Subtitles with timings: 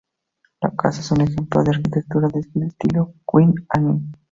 [0.63, 4.01] La casa es un ejemplo de arquitectura de estilo Queen Anne.